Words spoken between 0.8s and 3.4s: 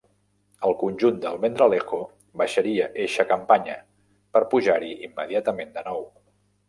conjunt d'Almendralejo baixaria eixa